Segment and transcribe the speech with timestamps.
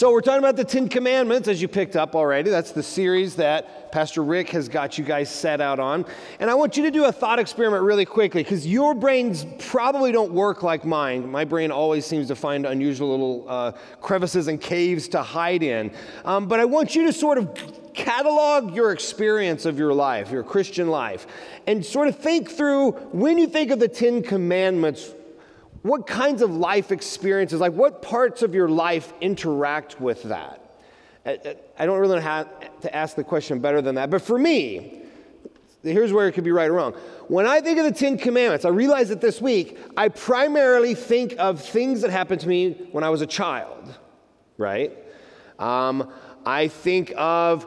[0.00, 2.48] So, we're talking about the Ten Commandments, as you picked up already.
[2.48, 6.06] That's the series that Pastor Rick has got you guys set out on.
[6.38, 10.10] And I want you to do a thought experiment really quickly because your brains probably
[10.10, 11.30] don't work like mine.
[11.30, 15.92] My brain always seems to find unusual little uh, crevices and caves to hide in.
[16.24, 20.44] Um, but I want you to sort of catalog your experience of your life, your
[20.44, 21.26] Christian life,
[21.66, 25.12] and sort of think through when you think of the Ten Commandments,
[25.82, 30.56] what kinds of life experiences, like what parts of your life interact with that?
[31.26, 32.44] I don't really know how
[32.82, 35.02] to ask the question better than that, but for me,
[35.82, 36.92] here's where it could be right or wrong.
[37.28, 41.34] When I think of the Ten Commandments, I realize that this week, I primarily think
[41.38, 43.94] of things that happened to me when I was a child,
[44.58, 44.96] right?
[45.58, 46.10] Um,
[46.44, 47.66] I think of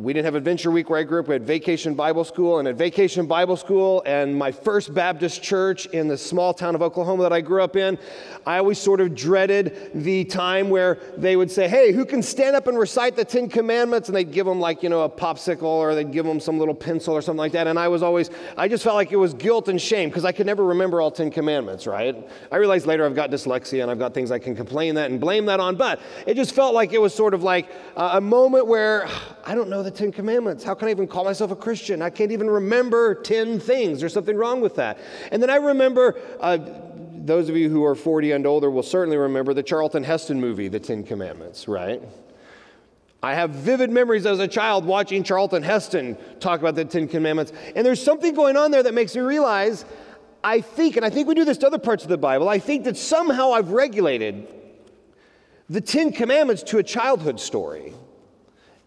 [0.00, 1.28] we didn't have Adventure Week where I grew up.
[1.28, 5.84] We had Vacation Bible School, and at Vacation Bible School and my first Baptist church
[5.86, 7.98] in the small town of Oklahoma that I grew up in,
[8.46, 12.56] I always sort of dreaded the time where they would say, Hey, who can stand
[12.56, 14.08] up and recite the Ten Commandments?
[14.08, 16.74] And they'd give them, like, you know, a popsicle or they'd give them some little
[16.74, 17.66] pencil or something like that.
[17.66, 20.32] And I was always, I just felt like it was guilt and shame because I
[20.32, 22.16] could never remember all Ten Commandments, right?
[22.50, 25.20] I realized later I've got dyslexia and I've got things I can complain that and
[25.20, 28.66] blame that on, but it just felt like it was sort of like a moment
[28.66, 29.06] where
[29.44, 30.62] I don't know the Ten Commandments.
[30.62, 32.00] How can I even call myself a Christian?
[32.00, 34.00] I can't even remember 10 things.
[34.00, 34.98] There's something wrong with that.
[35.32, 36.58] And then I remember, uh,
[37.16, 40.68] those of you who are 40 and older will certainly remember the Charlton Heston movie,
[40.68, 42.00] The Ten Commandments, right?
[43.22, 47.52] I have vivid memories as a child watching Charlton Heston talk about the Ten Commandments.
[47.74, 49.84] And there's something going on there that makes me realize
[50.42, 52.58] I think, and I think we do this to other parts of the Bible, I
[52.58, 54.46] think that somehow I've regulated
[55.68, 57.92] the Ten Commandments to a childhood story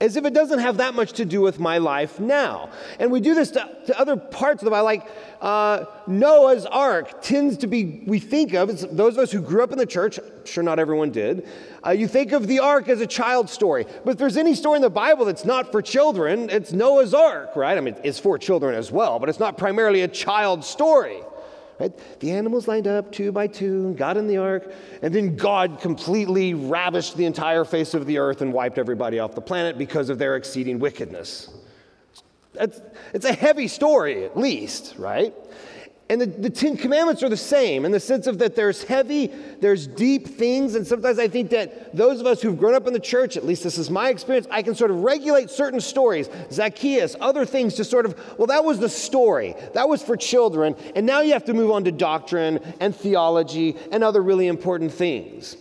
[0.04, 2.70] as if it doesn't have that much to do with my life now.
[3.00, 5.08] And we do this to, to other parts of the Bible, like
[5.40, 9.72] uh, Noah's Ark tends to be, we think of, those of us who grew up
[9.72, 11.48] in the church, sure not everyone did,
[11.86, 13.86] uh, you think of the Ark as a child story.
[14.04, 17.56] But if there's any story in the Bible that's not for children, it's Noah's Ark,
[17.56, 17.78] right?
[17.78, 21.22] I mean, it's for children as well, but it's not primarily a child story.
[21.84, 22.20] Right?
[22.22, 24.72] The animals lined up two by two got in the ark,
[25.02, 29.36] and then God completely ravished the entire face of the earth and wiped everybody off
[29.36, 31.50] the planet because of their exceeding wickedness.
[32.54, 32.82] That's,
[33.14, 35.34] it's a heavy story, at least, right?
[36.14, 39.32] And the, the Ten Commandments are the same in the sense of that there's heavy,
[39.62, 40.76] there's deep things.
[40.76, 43.44] And sometimes I think that those of us who've grown up in the church, at
[43.44, 47.74] least this is my experience, I can sort of regulate certain stories, Zacchaeus, other things
[47.76, 49.56] to sort of, well, that was the story.
[49.74, 50.76] That was for children.
[50.96, 54.94] And now you have to move on to doctrine and theology and other really important
[54.94, 55.58] things.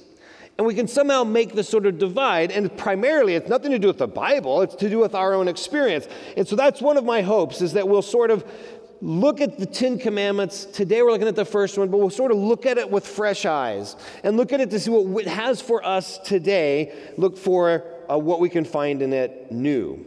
[0.58, 2.50] And we can somehow make this sort of divide.
[2.50, 5.48] And primarily, it's nothing to do with the Bible, it's to do with our own
[5.48, 6.06] experience.
[6.36, 8.44] And so that's one of my hopes is that we'll sort of
[9.02, 10.64] look at the Ten Commandments.
[10.64, 13.04] Today we're looking at the first one, but we'll sort of look at it with
[13.04, 16.94] fresh eyes and look at it to see what it has for us today.
[17.16, 20.06] Look for uh, what we can find in it new.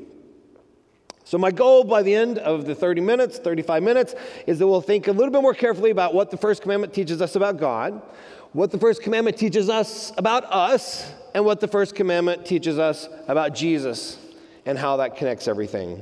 [1.25, 4.15] So, my goal by the end of the 30 minutes, 35 minutes,
[4.47, 7.21] is that we'll think a little bit more carefully about what the first commandment teaches
[7.21, 8.01] us about God,
[8.53, 13.09] what the first commandment teaches us about us, and what the first commandment teaches us
[13.27, 14.17] about Jesus
[14.65, 16.01] and how that connects everything.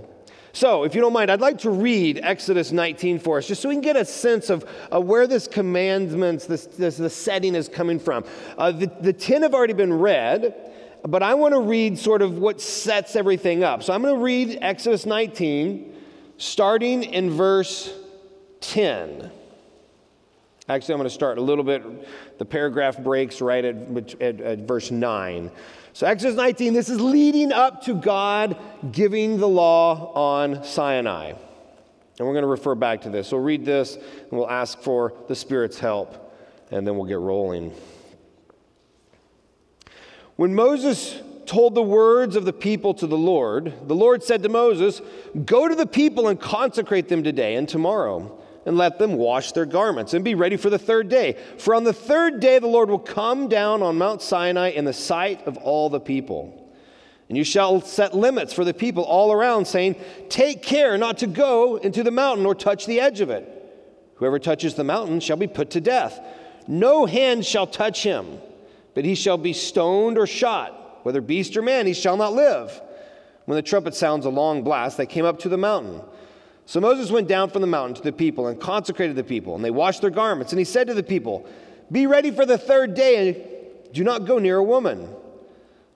[0.56, 3.70] So, if you don't mind, I'd like to read Exodus 19 for us, just so
[3.70, 7.68] we can get a sense of uh, where this commandments, this, this, the setting is
[7.68, 8.24] coming from.
[8.56, 10.72] Uh, the, the 10 have already been read,
[11.08, 13.82] but I want to read sort of what sets everything up.
[13.82, 15.92] So, I'm going to read Exodus 19,
[16.38, 17.92] starting in verse
[18.62, 19.32] 10.
[20.70, 24.60] Actually, I'm going to start a little bit, the paragraph breaks right at, at, at
[24.60, 25.50] verse 9.
[25.96, 28.58] So, Exodus 19, this is leading up to God
[28.92, 31.28] giving the law on Sinai.
[31.28, 33.28] And we're going to refer back to this.
[33.28, 36.36] So, read this and we'll ask for the Spirit's help,
[36.72, 37.76] and then we'll get rolling.
[40.36, 44.50] When Moses told the words of the people to the Lord, the Lord said to
[44.50, 45.00] Moses,
[45.46, 49.66] Go to the people and consecrate them today and tomorrow and let them wash their
[49.66, 51.38] garments and be ready for the third day.
[51.58, 54.94] For on the third day the Lord will come down on Mount Sinai in the
[54.94, 56.60] sight of all the people.
[57.30, 59.96] And you shall set limits for the people all around, saying,
[60.30, 63.50] Take care not to go into the mountain or touch the edge of it.
[64.16, 66.20] Whoever touches the mountain shall be put to death.
[66.68, 68.40] No hand shall touch him,
[68.94, 71.02] but he shall be stoned or shot.
[71.04, 72.82] Whether beast or man, he shall not live.
[73.46, 76.02] When the trumpet sounds a long blast, they came up to the mountain.
[76.66, 79.64] So Moses went down from the mountain to the people and consecrated the people, and
[79.64, 80.54] they washed their garments.
[80.54, 81.46] And he said to the people,
[81.92, 85.10] Be ready for the third day, and do not go near a woman.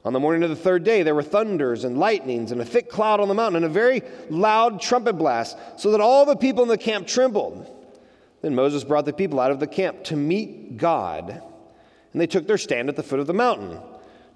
[0.04, 2.90] On the morning of the third day, there were thunders and lightnings and a thick
[2.90, 6.64] cloud on the mountain and a very loud trumpet blast, so that all the people
[6.64, 7.74] in the camp trembled.
[8.42, 11.42] Then Moses brought the people out of the camp to meet God,
[12.14, 13.80] and they took their stand at the foot of the mountain.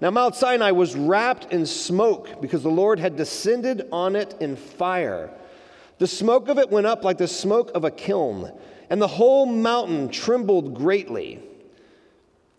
[0.00, 4.56] Now, Mount Sinai was wrapped in smoke because the Lord had descended on it in
[4.56, 5.30] fire.
[6.02, 8.50] The smoke of it went up like the smoke of a kiln,
[8.90, 11.40] and the whole mountain trembled greatly.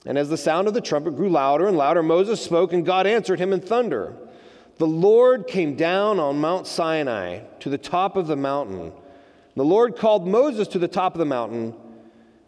[0.06, 3.06] And as the sound of the trumpet grew louder and louder, Moses spoke, and God
[3.06, 4.16] answered him in thunder.
[4.78, 8.94] The Lord came down on Mount Sinai to the top of the mountain.
[9.58, 11.76] The Lord called Moses to the top of the mountain,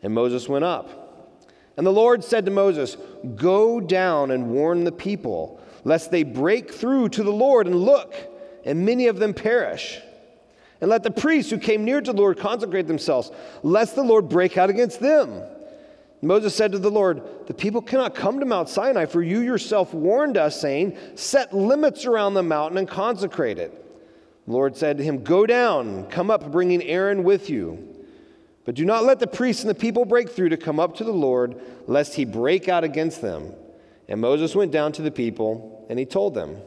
[0.02, 1.44] and Moses went up.
[1.76, 2.96] And the Lord said to Moses,
[3.36, 8.16] Go down and warn the people, lest they break through to the Lord and look,
[8.64, 10.00] and many of them perish.
[10.82, 13.32] And let the priests who came near to the Lord consecrate themselves,
[13.64, 15.42] lest the Lord break out against them.
[16.22, 19.94] Moses said to the Lord, The people cannot come to Mount Sinai, for you yourself
[19.94, 23.82] warned us, saying, Set limits around the mountain and consecrate it.
[24.46, 27.96] The Lord said to him, Go down, come up, bringing Aaron with you.
[28.66, 31.04] But do not let the priests and the people break through to come up to
[31.04, 33.54] the Lord, lest he break out against them.
[34.08, 36.58] And Moses went down to the people, and he told them.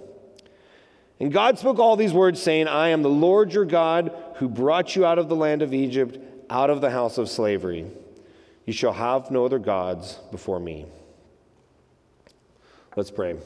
[1.21, 4.95] And God spoke all these words, saying, I am the Lord your God, who brought
[4.95, 6.19] you out of the land of Egypt,
[6.49, 7.87] out of the house of slavery.
[8.67, 10.87] You shall have no other gods before me.
[12.95, 13.37] Let's pray.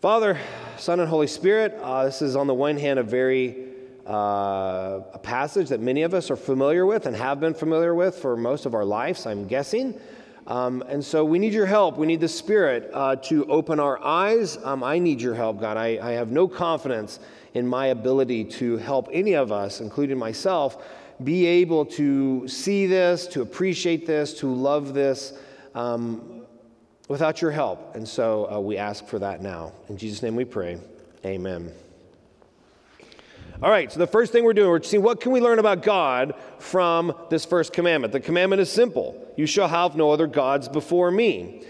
[0.00, 0.38] Father,
[0.76, 3.70] Son, and Holy Spirit, uh, this is on the one hand a very
[4.06, 8.16] uh, a passage that many of us are familiar with and have been familiar with
[8.16, 10.00] for most of our lives, I'm guessing.
[10.46, 11.96] Um, and so we need your help.
[11.96, 14.56] We need the Spirit uh, to open our eyes.
[14.64, 15.76] Um, I need your help, God.
[15.76, 17.20] I, I, have no confidence
[17.54, 20.84] in my ability to help any of us, including myself,
[21.22, 25.34] be able to see this, to appreciate this, to love this
[25.74, 26.42] um,
[27.08, 27.94] without your help.
[27.94, 29.72] And so uh, we ask for that now.
[29.88, 30.78] In Jesus' name we pray.
[31.24, 31.70] Amen.
[33.62, 35.82] All right, so the first thing we're doing, we're seeing what can we learn about
[35.82, 38.10] God from this first commandment.
[38.10, 41.62] The commandment is simple You shall have no other gods before me.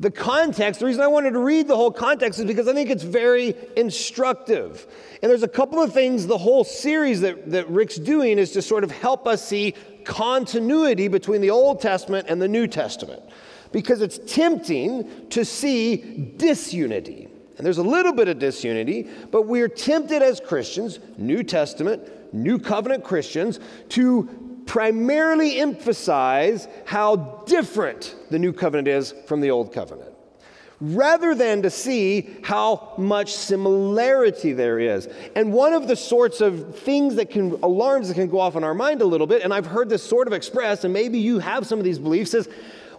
[0.00, 2.88] The context, the reason I wanted to read the whole context is because I think
[2.88, 4.86] it's very instructive.
[5.22, 8.62] And there's a couple of things the whole series that, that Rick's doing is to
[8.62, 9.74] sort of help us see
[10.04, 13.22] continuity between the Old Testament and the New Testament.
[13.70, 17.28] Because it's tempting to see disunity.
[17.56, 22.02] And there's a little bit of disunity, but we're tempted as Christians, New Testament,
[22.34, 23.60] New Covenant Christians,
[23.90, 30.12] to primarily emphasize how different the New Covenant is from the Old Covenant
[30.82, 35.08] rather than to see how much similarity there is.
[35.36, 38.64] And one of the sorts of things that can, alarms that can go off in
[38.64, 41.38] our mind a little bit, and I've heard this sort of expressed, and maybe you
[41.38, 42.48] have some of these beliefs, is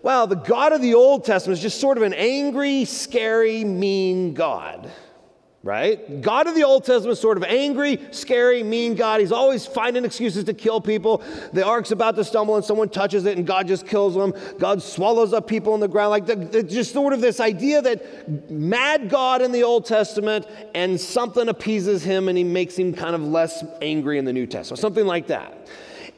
[0.04, 4.34] wow, the God of the Old Testament is just sort of an angry, scary, mean
[4.34, 4.92] God,
[5.64, 6.22] right?
[6.22, 9.22] God of the Old Testament is sort of angry, scary, mean God.
[9.22, 11.24] He's always finding excuses to kill people.
[11.54, 14.34] The ark's about to stumble and someone touches it and God just kills them.
[14.60, 16.10] God swallows up people in the ground.
[16.10, 20.46] Like the, the, just sort of this idea that mad God in the Old Testament
[20.76, 24.48] and something appeases him and he makes him kind of less angry in the New
[24.48, 25.70] Testament, something like that.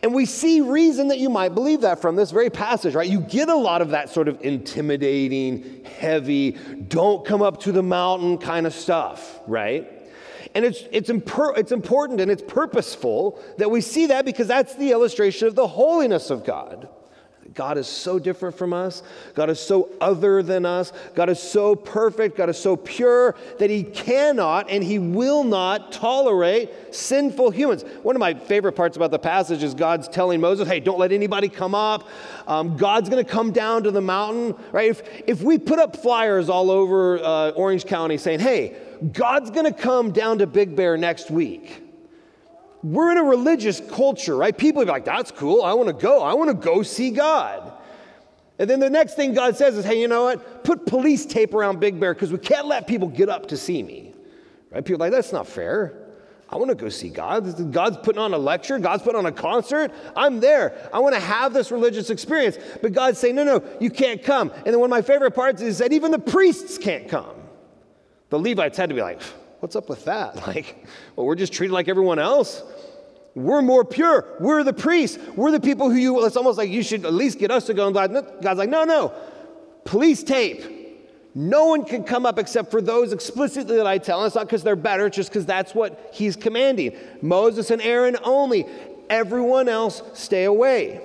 [0.05, 3.09] And we see reason that you might believe that from this very passage, right?
[3.09, 7.81] You get a lot of that sort of intimidating, heavy, don't come up to the
[7.81, 9.91] mountain kind of stuff, right?
[10.53, 14.75] And it's, it's, imper- it's important and it's purposeful that we see that because that's
[14.75, 16.88] the illustration of the holiness of God.
[17.55, 19.01] God is so different from us.
[19.33, 20.91] God is so other than us.
[21.15, 22.35] God is so perfect.
[22.35, 27.83] God is so pure that He cannot and He will not tolerate sinful humans.
[28.03, 31.13] One of my favorite parts about the passage is God's telling Moses, hey, don't let
[31.13, 32.09] anybody come up.
[32.45, 34.89] Um, God's going to come down to the mountain, right?
[34.89, 38.75] If, if we put up flyers all over uh, Orange County saying, hey,
[39.13, 41.84] God's going to come down to Big Bear next week
[42.85, 44.55] we're in a religious culture, right?
[44.55, 45.63] People are like, that's cool.
[45.63, 46.21] I want to go.
[46.21, 47.73] I want to go see God.
[48.59, 50.63] And then the next thing God says is, hey, you know what?
[50.63, 53.81] Put police tape around Big Bear because we can't let people get up to see
[53.81, 54.13] me.
[54.69, 54.85] Right?
[54.85, 55.97] People like, that's not fair.
[56.47, 57.71] I want to go see God.
[57.71, 58.77] God's putting on a lecture.
[58.77, 59.91] God's putting on a concert.
[60.15, 60.89] I'm there.
[60.93, 62.57] I want to have this religious experience.
[62.83, 64.51] But God's saying, no, no, you can't come.
[64.51, 67.35] And then one of my favorite parts is that even the priests can't come.
[68.29, 69.23] The Levites had to be like,
[69.59, 70.35] what's up with that?
[70.47, 72.61] Like, well, we're just treated like everyone else.
[73.35, 74.25] We're more pure.
[74.39, 75.19] We're the priests.
[75.35, 77.73] We're the people who you, it's almost like you should at least get us to
[77.73, 77.85] go.
[77.85, 79.13] And God, God's like, no, no.
[79.83, 80.83] Police tape.
[81.37, 84.21] No one can come up except for those explicitly that I tell.
[84.21, 86.95] And it's not because they're better, it's just because that's what he's commanding.
[87.21, 88.65] Moses and Aaron only.
[89.09, 91.01] Everyone else stay away.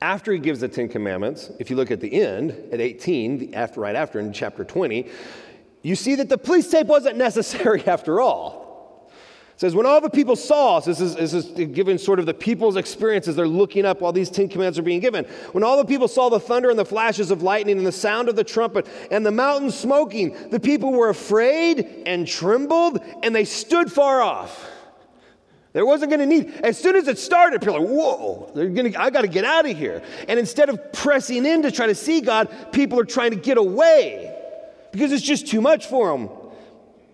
[0.00, 3.80] After he gives the Ten Commandments, if you look at the end, at 18, after,
[3.80, 5.08] right after in chapter 20,
[5.82, 8.61] you see that the police tape wasn't necessary after all.
[9.56, 12.76] Says, when all the people saw, this is, this is given sort of the people's
[12.76, 15.24] experiences, they're looking up while these Ten Commandments are being given.
[15.52, 18.28] When all the people saw the thunder and the flashes of lightning and the sound
[18.28, 23.44] of the trumpet and the mountain smoking, the people were afraid and trembled and they
[23.44, 24.68] stood far off.
[25.72, 28.92] There wasn't going to need, as soon as it started, people like, whoa, they're gonna,
[28.98, 30.02] I got to get out of here.
[30.28, 33.56] And instead of pressing in to try to see God, people are trying to get
[33.56, 34.36] away
[34.92, 36.28] because it's just too much for them.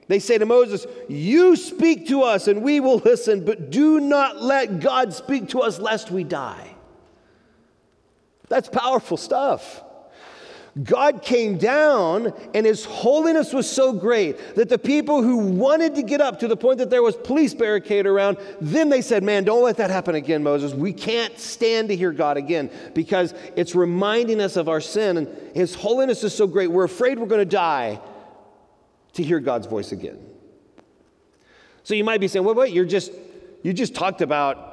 [0.09, 4.43] They say to Moses, You speak to us and we will listen, but do not
[4.43, 6.75] let God speak to us lest we die.
[8.49, 9.85] That's powerful stuff.
[10.83, 16.03] God came down, and his holiness was so great that the people who wanted to
[16.03, 19.43] get up to the point that there was police barricade around, then they said, Man,
[19.43, 20.75] don't let that happen again, Moses.
[20.75, 25.29] We can't stand to hear God again because it's reminding us of our sin, and
[25.55, 28.01] his holiness is so great, we're afraid we're going to die
[29.19, 30.19] to hear God's voice again.
[31.83, 33.13] So you might be saying, wait, wait, you're just,
[33.63, 34.65] you just talked about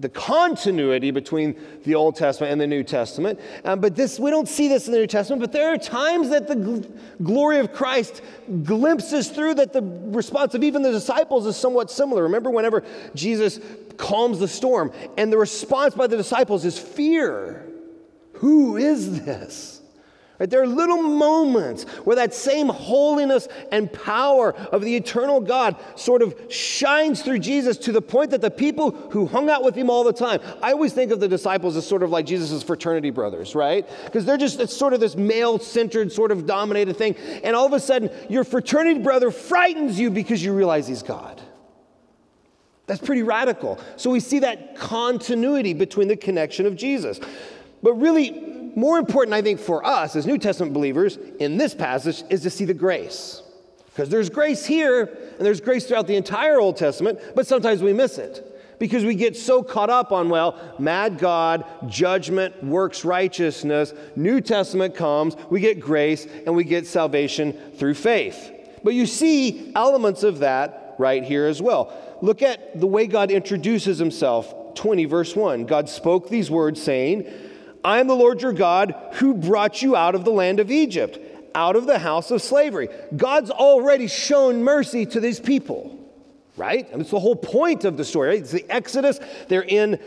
[0.00, 3.38] the continuity between the Old Testament and the New Testament.
[3.64, 6.30] Um, but this, we don't see this in the New Testament, but there are times
[6.30, 8.22] that the gl- glory of Christ
[8.62, 12.22] glimpses through that the response of even the disciples is somewhat similar.
[12.24, 12.82] Remember, whenever
[13.14, 13.60] Jesus
[13.96, 17.64] calms the storm, and the response by the disciples is fear.
[18.34, 19.82] Who is this?
[20.38, 20.50] Right?
[20.50, 26.22] There are little moments where that same holiness and power of the eternal God sort
[26.22, 29.88] of shines through Jesus to the point that the people who hung out with him
[29.88, 33.10] all the time, I always think of the disciples as sort of like Jesus' fraternity
[33.10, 33.88] brothers, right?
[34.06, 37.14] Because they're just, it's sort of this male centered, sort of dominated thing.
[37.44, 41.40] And all of a sudden, your fraternity brother frightens you because you realize he's God.
[42.86, 43.78] That's pretty radical.
[43.96, 47.20] So we see that continuity between the connection of Jesus.
[47.82, 52.22] But really, more important, I think, for us as New Testament believers in this passage
[52.30, 53.42] is to see the grace.
[53.86, 57.92] Because there's grace here, and there's grace throughout the entire Old Testament, but sometimes we
[57.92, 58.50] miss it.
[58.80, 63.94] Because we get so caught up on, well, mad God, judgment, works righteousness.
[64.16, 68.50] New Testament comes, we get grace, and we get salvation through faith.
[68.82, 71.92] But you see elements of that right here as well.
[72.20, 74.74] Look at the way God introduces himself.
[74.74, 75.66] 20, verse 1.
[75.66, 77.30] God spoke these words, saying,
[77.84, 81.18] I am the Lord your God who brought you out of the land of Egypt,
[81.54, 82.88] out of the house of slavery.
[83.14, 85.98] God's already shown mercy to these people,
[86.56, 86.90] right?
[86.90, 88.40] And it's the whole point of the story, right?
[88.40, 89.20] It's the Exodus.
[89.48, 90.00] They're in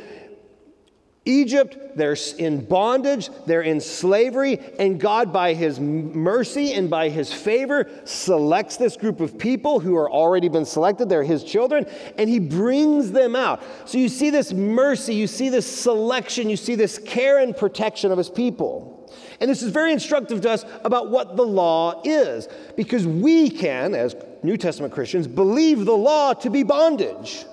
[1.27, 7.33] Egypt, they're in bondage, they're in slavery, and God, by His mercy and by His
[7.33, 11.09] favor, selects this group of people who are already been selected.
[11.09, 11.85] They're His children,
[12.17, 13.61] and He brings them out.
[13.85, 18.11] So you see this mercy, you see this selection, you see this care and protection
[18.11, 18.93] of His people.
[19.39, 23.93] And this is very instructive to us about what the law is, because we can,
[23.93, 27.45] as New Testament Christians, believe the law to be bondage,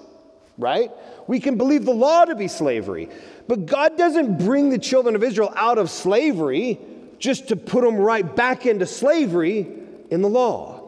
[0.57, 0.91] right?
[1.27, 3.09] We can believe the law to be slavery.
[3.47, 6.79] But God doesn't bring the children of Israel out of slavery
[7.19, 9.67] just to put them right back into slavery
[10.11, 10.81] in the law.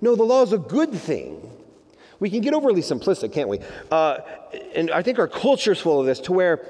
[0.00, 1.46] No, the law is a good thing.
[2.20, 3.60] We can get overly simplistic, can't we?
[3.90, 4.18] Uh,
[4.74, 6.66] and I think our culture is full of this to where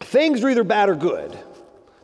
[0.00, 1.38] things are either bad or good.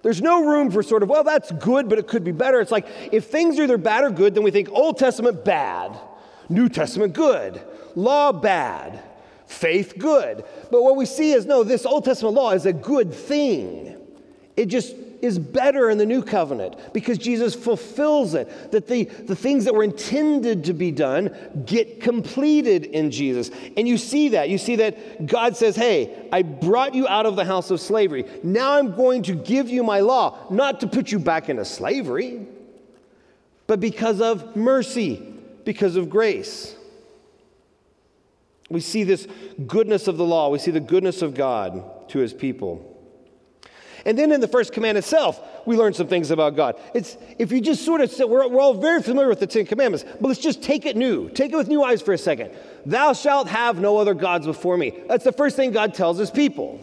[0.02, 2.60] There's no room for sort of, well, that's good, but it could be better.
[2.60, 5.98] It's like if things are either bad or good, then we think Old Testament bad,
[6.48, 7.60] New Testament good,
[7.96, 9.02] law bad
[9.48, 10.44] faith good.
[10.70, 13.96] But what we see is no, this Old Testament law is a good thing.
[14.56, 18.70] It just is better in the new covenant because Jesus fulfills it.
[18.70, 21.34] That the, the things that were intended to be done
[21.66, 23.50] get completed in Jesus.
[23.76, 24.48] And you see that.
[24.48, 28.24] You see that God says, Hey, I brought you out of the house of slavery.
[28.42, 32.46] Now I'm going to give you my law, not to put you back into slavery,
[33.66, 36.74] but because of mercy, because of grace.
[38.68, 39.26] We see this
[39.66, 42.94] goodness of the law, we see the goodness of God to his people.
[44.04, 46.80] And then in the first command itself, we learn some things about God.
[46.94, 49.66] It's if you just sort of say, we're, we're all very familiar with the Ten
[49.66, 51.28] Commandments, but let's just take it new.
[51.30, 52.52] Take it with new eyes for a second.
[52.86, 54.92] Thou shalt have no other gods before me.
[55.08, 56.80] That's the first thing God tells his people.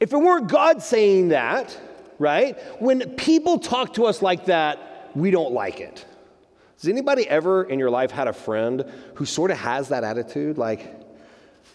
[0.00, 1.78] If it weren't God saying that,
[2.18, 6.04] right, when people talk to us like that, we don't like it.
[6.78, 10.58] Has anybody ever in your life had a friend who sort of has that attitude?
[10.58, 10.94] Like,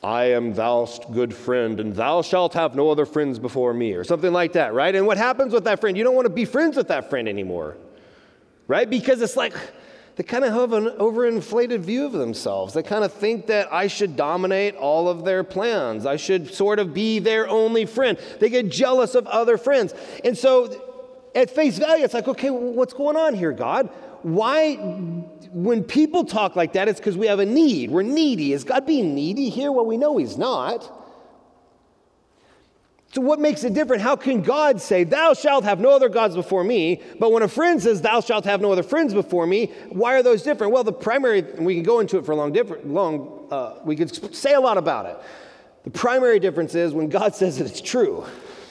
[0.03, 4.03] I am thou good friend, and thou shalt have no other friends before me, or
[4.03, 4.95] something like that, right?
[4.95, 5.97] And what happens with that friend?
[5.97, 7.77] You don't want to be friends with that friend anymore,
[8.67, 8.89] right?
[8.89, 9.53] Because it's like
[10.15, 12.73] they kind of have an overinflated view of themselves.
[12.73, 16.05] They kind of think that I should dominate all of their plans.
[16.05, 18.19] I should sort of be their only friend.
[18.39, 19.93] They get jealous of other friends.
[20.23, 20.89] And so,
[21.33, 23.89] at face value, it's like, okay, what's going on here, God?
[24.23, 27.91] Why, when people talk like that, it's because we have a need.
[27.91, 28.53] We're needy.
[28.53, 29.71] Is God being needy here?
[29.71, 30.89] Well, we know He's not.
[33.13, 34.01] So, what makes it different?
[34.01, 37.01] How can God say, Thou shalt have no other gods before me?
[37.19, 40.23] But when a friend says, Thou shalt have no other friends before me, why are
[40.23, 40.71] those different?
[40.71, 43.97] Well, the primary, we can go into it for a long, different, long uh, we
[43.97, 45.17] could say a lot about it.
[45.83, 48.25] The primary difference is when God says that it's true,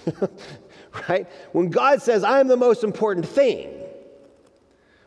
[1.08, 1.28] right?
[1.52, 3.79] When God says, I am the most important thing,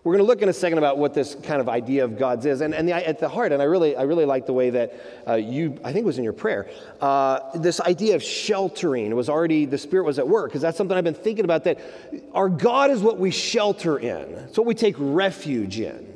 [0.03, 2.45] we're going to look in a second about what this kind of idea of God's
[2.45, 2.59] is.
[2.59, 4.93] And, and the, at the heart, and I really, I really like the way that
[5.25, 6.69] uh, you, I think it was in your prayer,
[6.99, 10.97] uh, this idea of sheltering was already, the Spirit was at work, because that's something
[10.97, 11.79] I've been thinking about that
[12.33, 16.09] our God is what we shelter in, it's what we take refuge in.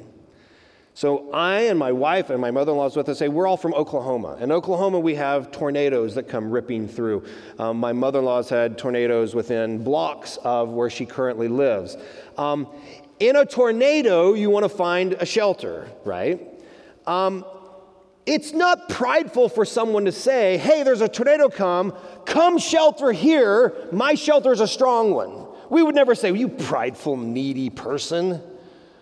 [0.93, 3.19] So I and my wife and my mother-in-law is with us.
[3.19, 4.35] Say we're all from Oklahoma.
[4.41, 7.23] In Oklahoma, we have tornadoes that come ripping through.
[7.59, 11.97] Um, my mother-in-law's had tornadoes within blocks of where she currently lives.
[12.35, 12.65] Um,
[13.19, 16.41] in a tornado, you want to find a shelter, right?
[17.05, 17.45] Um,
[18.25, 21.95] it's not prideful for someone to say, hey, there's a tornado come,
[22.25, 23.73] come shelter here.
[23.91, 25.47] My shelter is a strong one.
[25.69, 28.41] We would never say, you prideful, needy person.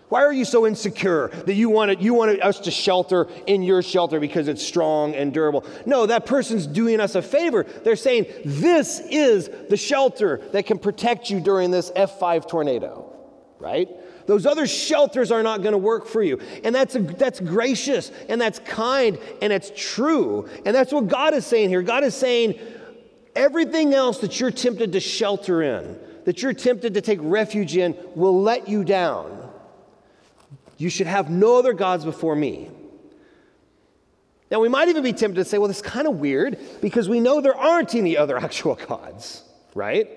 [0.08, 3.82] Why are you so insecure that you wanted, you wanted us to shelter in your
[3.82, 5.66] shelter because it's strong and durable?
[5.84, 7.64] No, that person's doing us a favor.
[7.64, 13.12] They're saying, This is the shelter that can protect you during this F5 tornado,
[13.58, 13.88] right?
[14.26, 16.40] Those other shelters are not going to work for you.
[16.64, 20.48] And that's, a, that's gracious and that's kind and it's true.
[20.64, 21.82] And that's what God is saying here.
[21.82, 22.58] God is saying
[23.34, 27.96] everything else that you're tempted to shelter in, that you're tempted to take refuge in,
[28.14, 29.32] will let you down.
[30.76, 32.70] You should have no other gods before me.
[34.50, 37.08] Now, we might even be tempted to say, well, this is kind of weird because
[37.08, 39.42] we know there aren't any other actual gods,
[39.74, 40.08] right?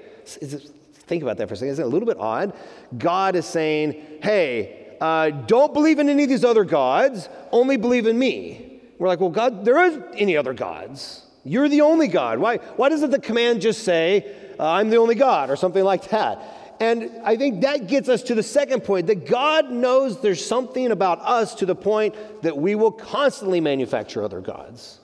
[1.10, 1.72] Think about that for a second.
[1.72, 2.54] Isn't it a little bit odd?
[2.96, 8.06] God is saying, hey, uh, don't believe in any of these other gods, only believe
[8.06, 8.80] in me.
[9.00, 11.24] We're like, well, God, there aren't any other gods.
[11.44, 12.38] You're the only God.
[12.38, 16.10] Why, why doesn't the command just say, uh, I'm the only God, or something like
[16.10, 16.78] that?
[16.80, 20.92] And I think that gets us to the second point that God knows there's something
[20.92, 25.00] about us to the point that we will constantly manufacture other gods.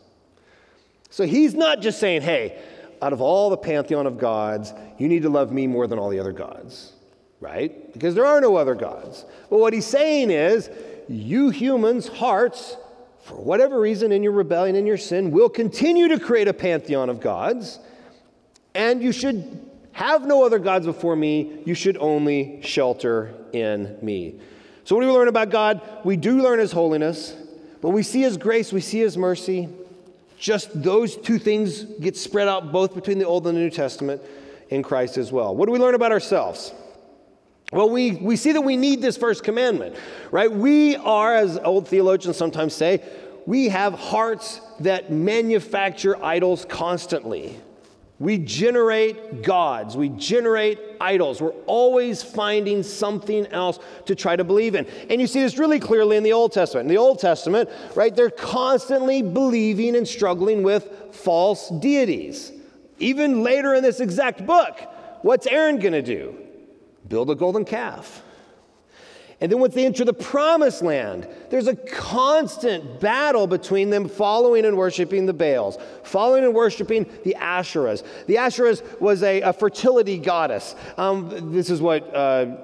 [1.10, 2.62] So he's not just saying, hey,
[3.02, 6.10] out of all the pantheon of gods, you need to love me more than all
[6.10, 6.94] the other gods,
[7.40, 7.92] right?
[7.94, 9.26] Because there are no other gods.
[9.50, 10.70] But what he's saying is,
[11.08, 12.78] you humans' hearts,
[13.24, 17.10] for whatever reason in your rebellion and your sin, will continue to create a pantheon
[17.10, 17.80] of gods,
[18.74, 21.62] and you should have no other gods before me.
[21.66, 24.40] You should only shelter in me.
[24.84, 25.82] So, what do we learn about God?
[26.04, 27.36] We do learn His holiness,
[27.82, 29.70] but we see His grace, we see His mercy.
[30.38, 34.22] Just those two things get spread out both between the Old and the New Testament
[34.70, 35.56] in Christ as well.
[35.56, 36.74] What do we learn about ourselves?
[37.72, 39.96] Well, we, we see that we need this first commandment,
[40.32, 40.52] right?
[40.52, 43.02] We are, as old theologians sometimes say,
[43.46, 47.60] we have hearts that manufacture idols constantly.
[48.18, 51.42] We generate gods, we generate idols.
[51.42, 54.86] We're always finding something else to try to believe in.
[55.10, 56.86] And you see this really clearly in the Old Testament.
[56.86, 62.54] In the Old Testament, right, they're constantly believing and struggling with false deities.
[63.00, 64.80] Even later in this exact book,
[65.22, 66.38] what's Aaron going to do?
[67.10, 68.24] Build a golden calf.
[69.42, 74.66] And then once they enter the promised land, there's a constant battle between them following
[74.66, 78.04] and worshiping the Baals, following and worshiping the Asherahs.
[78.28, 80.76] The Asherahs was a, a fertility goddess.
[80.98, 82.14] Um, this is what.
[82.14, 82.58] Uh,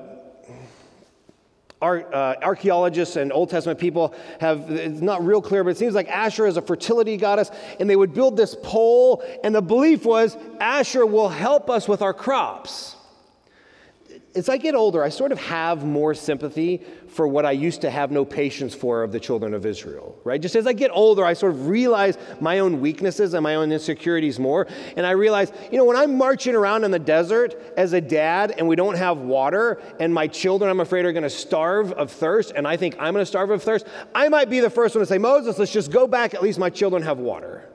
[1.81, 5.95] Ar- uh, archaeologists and Old Testament people have, it's not real clear, but it seems
[5.95, 10.05] like Asher is a fertility goddess, and they would build this pole, and the belief
[10.05, 12.97] was Asher will help us with our crops
[14.33, 17.91] as I get older, I sort of have more sympathy for what I used to
[17.91, 20.41] have no patience for of the children of Israel, right?
[20.41, 23.71] Just as I get older, I sort of realize my own weaknesses and my own
[23.71, 24.67] insecurities more.
[24.95, 28.55] And I realize, you know, when I'm marching around in the desert as a dad
[28.57, 32.09] and we don't have water and my children, I'm afraid, are going to starve of
[32.09, 34.95] thirst and I think I'm going to starve of thirst, I might be the first
[34.95, 36.33] one to say, Moses, let's just go back.
[36.33, 37.67] At least my children have water.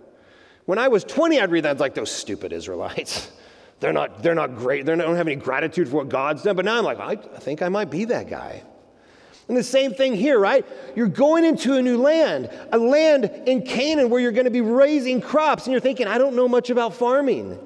[0.65, 3.31] When I was 20, I'd read that like those stupid Israelites.
[3.81, 4.87] They're not, they're not great.
[4.87, 6.57] They don't have any gratitude for what God's done.
[6.57, 8.63] But now I'm like, I, I think I might be that guy.
[9.49, 10.67] And the same thing here, right?
[10.97, 14.61] You're going into a new land, a land in Canaan where you're going to be
[14.61, 17.57] raising crops, and you're thinking, I don't know much about farming.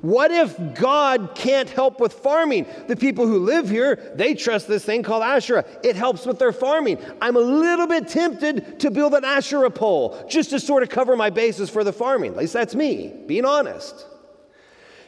[0.00, 2.66] What if God can't help with farming?
[2.88, 5.64] The people who live here, they trust this thing called Asherah.
[5.82, 6.98] It helps with their farming.
[7.20, 11.16] I'm a little bit tempted to build an Asherah pole just to sort of cover
[11.16, 12.32] my bases for the farming.
[12.32, 14.06] At least that's me, being honest.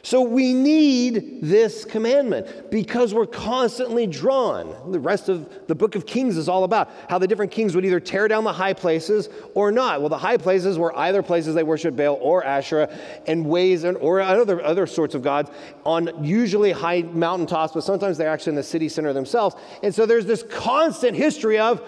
[0.05, 4.91] So we need this commandment because we're constantly drawn.
[4.91, 7.83] The rest of the book of Kings is all about how the different kings would
[7.83, 10.01] either tear down the high places or not.
[10.01, 14.21] Well, the high places were either places they worshiped Baal or Asherah and ways or
[14.21, 15.49] other, other sorts of gods
[15.87, 19.55] on usually high mountaintops, but sometimes they're actually in the city center themselves.
[19.81, 21.81] And so there's this constant history of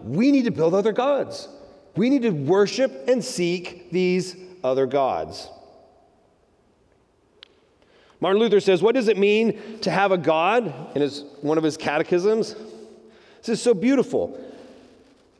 [0.00, 1.48] we need to build other gods.
[1.96, 5.48] We need to worship and seek these other gods.
[8.20, 10.72] Martin Luther says, What does it mean to have a God?
[10.94, 12.54] In his, one of his catechisms.
[13.38, 14.40] This is so beautiful.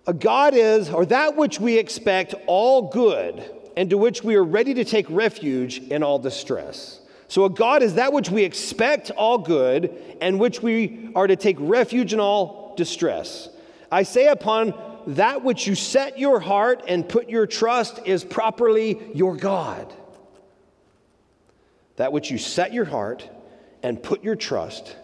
[0.07, 3.43] A God is, or that which we expect all good,
[3.77, 7.01] and to which we are ready to take refuge in all distress.
[7.29, 11.37] So, a God is that which we expect all good, and which we are to
[11.37, 13.49] take refuge in all distress.
[13.91, 14.75] I say, upon
[15.07, 19.93] that which you set your heart and put your trust is properly your God
[21.97, 23.29] that which you set your heart
[23.83, 24.97] and put your trust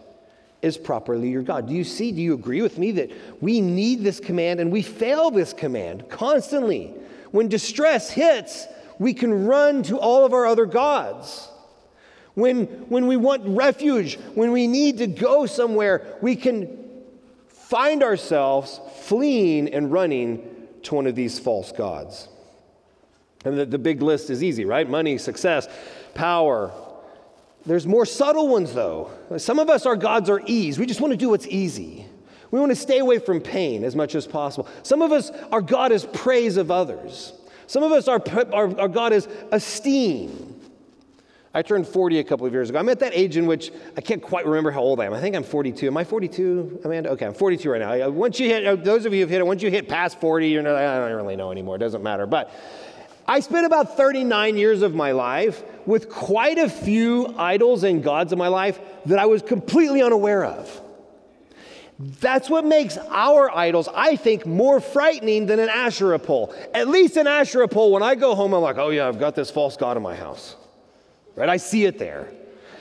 [0.61, 1.67] is properly your God.
[1.67, 2.11] Do you see?
[2.11, 6.09] Do you agree with me that we need this command and we fail this command
[6.09, 6.93] constantly?
[7.31, 8.67] When distress hits,
[8.99, 11.49] we can run to all of our other gods.
[12.33, 16.77] When, when we want refuge, when we need to go somewhere, we can
[17.47, 22.27] find ourselves fleeing and running to one of these false gods.
[23.43, 24.87] And the, the big list is easy, right?
[24.87, 25.67] Money, success,
[26.13, 26.71] power.
[27.65, 29.11] There's more subtle ones, though.
[29.37, 30.79] Some of us, our gods are ease.
[30.79, 32.05] We just want to do what's easy.
[32.49, 34.67] We want to stay away from pain as much as possible.
[34.83, 37.33] Some of us, our God is praise of others.
[37.67, 38.21] Some of us, our,
[38.51, 40.51] our, our God is esteem.
[41.53, 42.79] I turned 40 a couple of years ago.
[42.79, 45.13] I'm at that age in which I can't quite remember how old I am.
[45.13, 45.87] I think I'm 42.
[45.87, 47.09] Am I 42, Amanda?
[47.11, 48.09] Okay, I'm 42 right now.
[48.09, 50.47] Once you hit, uh, those of you who've hit it, once you hit past 40,
[50.47, 51.75] you're not, I don't really know anymore.
[51.75, 52.25] It doesn't matter.
[52.25, 52.53] But
[53.31, 58.33] I spent about 39 years of my life with quite a few idols and gods
[58.33, 60.81] in my life that I was completely unaware of.
[61.97, 66.53] That's what makes our idols, I think, more frightening than an Asherah pole.
[66.73, 69.33] At least an Asherah pole, when I go home, I'm like, oh yeah, I've got
[69.33, 70.57] this false god in my house.
[71.37, 71.47] Right?
[71.47, 72.29] I see it there.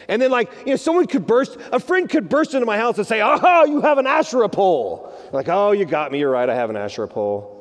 [0.09, 2.99] And then, like, you know, someone could burst, a friend could burst into my house
[2.99, 5.15] and say, oh, you have an Asherah pole.
[5.31, 7.60] Like, oh, you got me, you're right, I have an Asherah pole.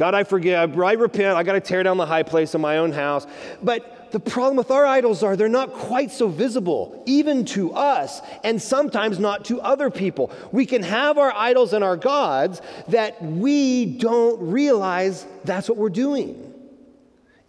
[0.00, 0.78] God, I forgive.
[0.80, 1.36] I repent.
[1.36, 3.26] I got to tear down the high place in my own house.
[3.62, 8.22] But the problem with our idols are they're not quite so visible, even to us,
[8.42, 10.32] and sometimes not to other people.
[10.52, 15.90] We can have our idols and our gods that we don't realize that's what we're
[15.90, 16.49] doing.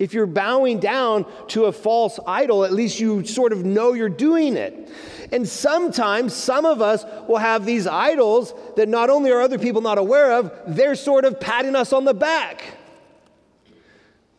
[0.01, 4.09] If you're bowing down to a false idol, at least you sort of know you're
[4.09, 4.89] doing it.
[5.31, 9.79] And sometimes some of us will have these idols that not only are other people
[9.79, 12.63] not aware of, they're sort of patting us on the back.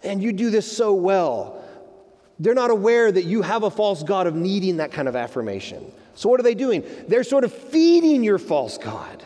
[0.03, 1.65] And you do this so well.
[2.41, 5.93] They're not aware that you have a false God of needing that kind of affirmation.
[6.17, 6.83] So, what are they doing?
[7.07, 9.23] They're sort of feeding your false God.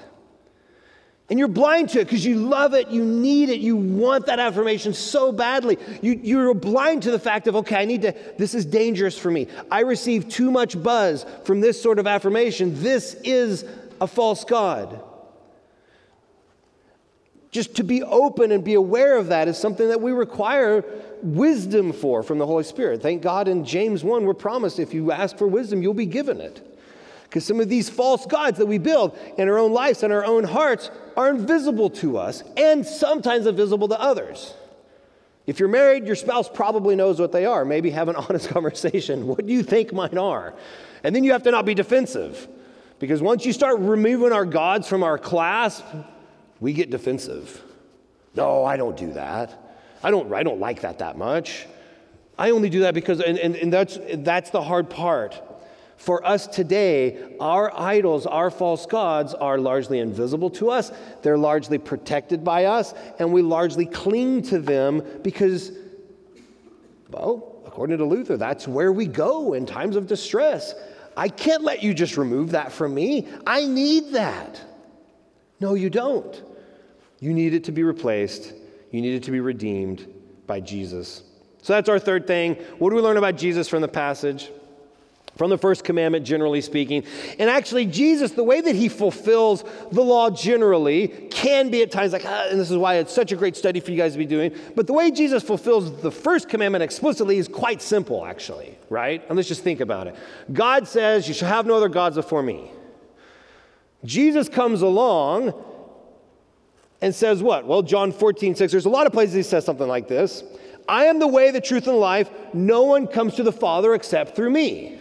[1.28, 4.38] And you're blind to it because you love it, you need it, you want that
[4.38, 5.76] affirmation so badly.
[6.00, 9.30] You, you're blind to the fact of, okay, I need to, this is dangerous for
[9.30, 9.48] me.
[9.68, 12.80] I receive too much buzz from this sort of affirmation.
[12.80, 13.64] This is
[14.00, 15.02] a false God.
[17.50, 20.84] Just to be open and be aware of that is something that we require
[21.22, 23.02] wisdom for from the Holy Spirit.
[23.02, 26.40] Thank God in James 1, we're promised if you ask for wisdom, you'll be given
[26.40, 26.75] it.
[27.26, 30.24] Because some of these false gods that we build in our own lives and our
[30.24, 34.54] own hearts are invisible to us and sometimes invisible to others.
[35.46, 37.64] If you're married, your spouse probably knows what they are.
[37.64, 39.26] Maybe have an honest conversation.
[39.26, 40.54] What do you think mine are?
[41.02, 42.48] And then you have to not be defensive.
[42.98, 45.84] Because once you start removing our gods from our clasp,
[46.60, 47.62] we get defensive.
[48.34, 49.62] No, I don't do that.
[50.02, 51.66] I don't, I don't like that that much.
[52.38, 55.42] I only do that because, and, and, and that's, that's the hard part.
[55.96, 60.92] For us today, our idols, our false gods, are largely invisible to us.
[61.22, 65.72] They're largely protected by us, and we largely cling to them because,
[67.10, 70.74] well, according to Luther, that's where we go in times of distress.
[71.16, 73.26] I can't let you just remove that from me.
[73.46, 74.60] I need that.
[75.60, 76.42] No, you don't.
[77.20, 78.52] You need it to be replaced,
[78.90, 80.06] you need it to be redeemed
[80.46, 81.22] by Jesus.
[81.62, 82.54] So that's our third thing.
[82.78, 84.50] What do we learn about Jesus from the passage?
[85.36, 87.04] From the first commandment, generally speaking.
[87.38, 92.12] And actually, Jesus, the way that he fulfills the law generally, can be at times
[92.12, 94.18] like, ah, and this is why it's such a great study for you guys to
[94.18, 94.54] be doing.
[94.74, 99.22] But the way Jesus fulfills the first commandment explicitly is quite simple, actually, right?
[99.28, 100.16] And let's just think about it.
[100.52, 102.70] God says, You shall have no other gods before me.
[104.04, 105.52] Jesus comes along
[107.02, 107.66] and says, What?
[107.66, 110.42] Well, John 14, 6, there's a lot of places he says something like this.
[110.88, 112.30] I am the way, the truth, and life.
[112.54, 114.95] No one comes to the Father except through me.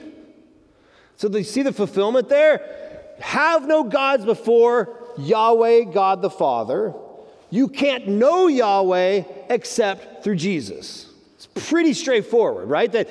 [1.17, 3.15] So, you see the fulfillment there?
[3.19, 6.93] Have no gods before Yahweh, God the Father.
[7.49, 11.09] You can't know Yahweh except through Jesus.
[11.35, 12.91] It's pretty straightforward, right?
[12.91, 13.09] That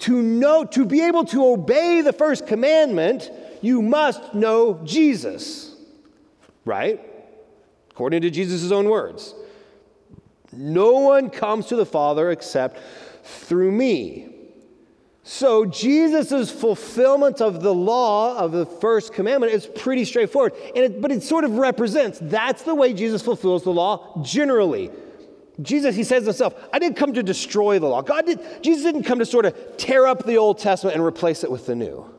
[0.00, 3.30] to know, to be able to obey the first commandment,
[3.62, 5.74] you must know Jesus,
[6.64, 7.00] right?
[7.90, 9.34] According to Jesus' own words.
[10.52, 12.80] No one comes to the Father except
[13.22, 14.27] through me.
[15.30, 20.54] So, Jesus' fulfillment of the law of the first commandment is pretty straightforward.
[20.74, 24.90] And it, but it sort of represents that's the way Jesus fulfills the law generally.
[25.60, 28.00] Jesus, he says himself, I didn't come to destroy the law.
[28.00, 31.44] God did, Jesus didn't come to sort of tear up the Old Testament and replace
[31.44, 32.10] it with the new.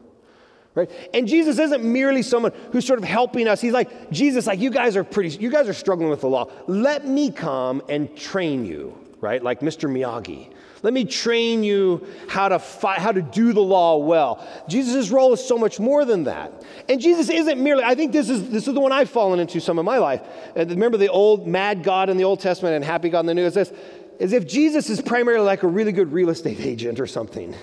[0.75, 0.91] Right?
[1.11, 3.59] And Jesus isn't merely someone who's sort of helping us.
[3.59, 6.51] He's like, Jesus, like you guys are pretty, you guys are struggling with the law.
[6.67, 9.41] Let me come and train you, right?
[9.41, 9.89] Like Mr.
[9.89, 10.53] Miyagi.
[10.81, 14.47] Let me train you how to fight, how to do the law well.
[14.67, 16.63] Jesus' role is so much more than that.
[16.87, 19.59] And Jesus isn't merely, I think this is this is the one I've fallen into
[19.59, 20.21] some of my life.
[20.55, 23.45] Remember the old mad God in the Old Testament and happy God in the New?
[23.45, 23.73] Is this
[24.19, 27.55] is if Jesus is primarily like a really good real estate agent or something.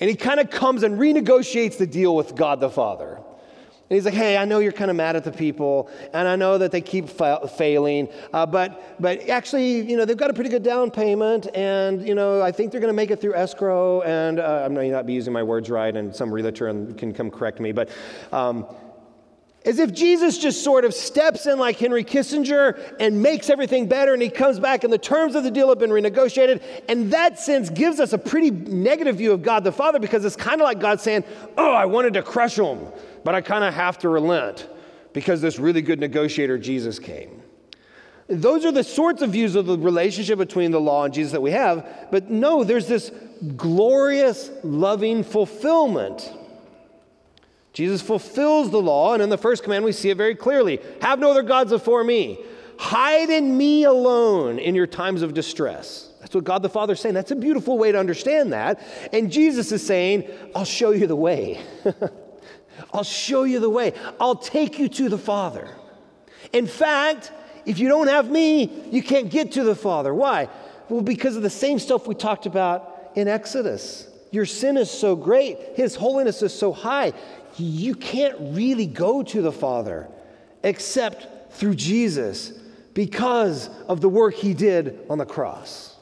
[0.00, 3.21] And he kind of comes and renegotiates the deal with God the Father.
[3.92, 6.34] And he's like, hey, I know you're kind of mad at the people, and I
[6.34, 10.32] know that they keep fa- failing, uh, but, but actually, you know, they've got a
[10.32, 13.34] pretty good down payment, and, you know, I think they're going to make it through
[13.34, 17.12] escrow, and uh, I may not be using my words right, and some realtor can
[17.12, 17.90] come correct me, but
[18.32, 18.64] um,
[19.64, 24.12] as if Jesus just sort of steps in like Henry Kissinger and makes everything better,
[24.12, 26.62] and he comes back, and the terms of the deal have been renegotiated.
[26.88, 30.36] And that sense gives us a pretty negative view of God the Father because it's
[30.36, 31.24] kind of like God saying,
[31.56, 32.88] Oh, I wanted to crush him,
[33.24, 34.68] but I kind of have to relent
[35.12, 37.42] because this really good negotiator, Jesus, came.
[38.28, 41.42] Those are the sorts of views of the relationship between the law and Jesus that
[41.42, 42.08] we have.
[42.10, 43.10] But no, there's this
[43.56, 46.32] glorious, loving fulfillment
[47.72, 51.18] Jesus fulfills the law, and in the first command, we see it very clearly Have
[51.18, 52.38] no other gods before me.
[52.78, 56.10] Hide in me alone in your times of distress.
[56.20, 57.14] That's what God the Father is saying.
[57.14, 58.80] That's a beautiful way to understand that.
[59.12, 61.60] And Jesus is saying, I'll show you the way.
[62.92, 63.94] I'll show you the way.
[64.20, 65.68] I'll take you to the Father.
[66.52, 67.32] In fact,
[67.64, 70.14] if you don't have me, you can't get to the Father.
[70.14, 70.48] Why?
[70.88, 74.08] Well, because of the same stuff we talked about in Exodus.
[74.30, 77.12] Your sin is so great, His holiness is so high
[77.58, 80.08] you can't really go to the Father
[80.62, 82.52] except through Jesus
[82.94, 85.96] because of the work he did on the cross.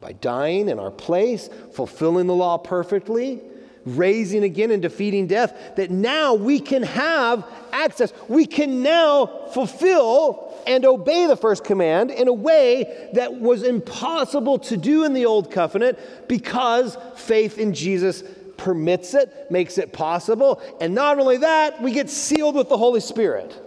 [0.00, 3.40] By dying in our place, fulfilling the law perfectly,
[3.86, 8.12] raising again and defeating death, that now we can have access.
[8.28, 14.58] We can now fulfill and obey the first command in a way that was impossible
[14.58, 18.24] to do in the old covenant because faith in Jesus
[18.56, 20.60] permits it, makes it possible.
[20.80, 23.62] And not only that, we get sealed with the Holy Spirit.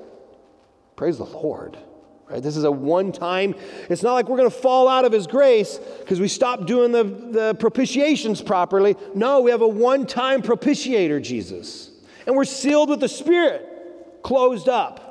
[0.95, 1.77] Praise the Lord.
[2.29, 2.43] Right?
[2.43, 3.55] This is a one time,
[3.89, 6.91] it's not like we're going to fall out of His grace because we stopped doing
[6.91, 8.95] the, the propitiations properly.
[9.15, 11.91] No, we have a one time propitiator, Jesus.
[12.27, 15.09] And we're sealed with the Spirit, closed up.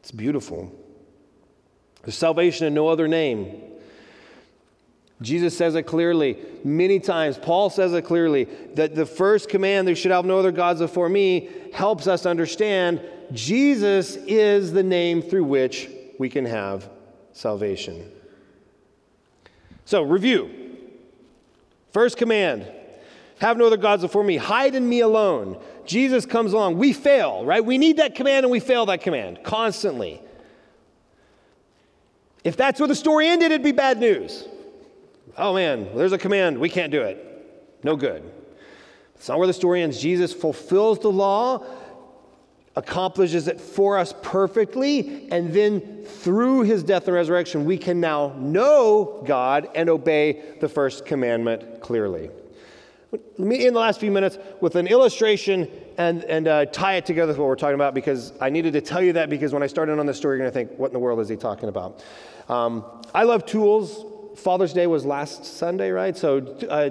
[0.00, 0.72] It's beautiful.
[2.02, 3.67] There's salvation in no other name.
[5.20, 7.38] Jesus says it clearly many times.
[7.38, 11.08] Paul says it clearly that the first command, there should have no other gods before
[11.08, 13.00] me, helps us understand
[13.32, 16.88] Jesus is the name through which we can have
[17.32, 18.10] salvation.
[19.84, 20.50] So, review.
[21.92, 22.70] First command
[23.40, 25.60] have no other gods before me, hide in me alone.
[25.84, 26.76] Jesus comes along.
[26.76, 27.64] We fail, right?
[27.64, 30.20] We need that command and we fail that command constantly.
[32.44, 34.46] If that's where the story ended, it'd be bad news
[35.38, 37.24] oh man, there's a command, we can't do it.
[37.84, 38.22] No good.
[39.14, 40.00] It's not where the story ends.
[40.00, 41.64] Jesus fulfills the law,
[42.76, 48.34] accomplishes it for us perfectly, and then through his death and resurrection, we can now
[48.38, 52.30] know God and obey the first commandment clearly.
[53.10, 57.06] Let me end the last few minutes with an illustration and, and uh, tie it
[57.06, 59.62] together with what we're talking about because I needed to tell you that because when
[59.62, 61.36] I started on this story, you're going to think, what in the world is he
[61.36, 62.04] talking about?
[62.48, 64.04] Um, I love tools.
[64.38, 66.16] Father's Day was last Sunday, right?
[66.16, 66.90] So, uh,